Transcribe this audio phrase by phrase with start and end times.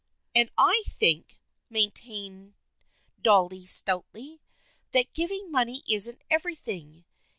[0.35, 1.39] "And I think,"
[1.69, 2.55] maintained
[3.21, 4.41] Dolly stoutly,"
[4.93, 7.05] that giving money isn't everything.